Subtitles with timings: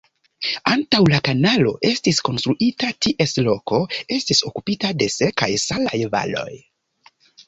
[0.69, 3.81] Antaŭ la kanalo estis konstruita, ties loko
[4.17, 6.49] estis okupita de sekaj salaj valoj.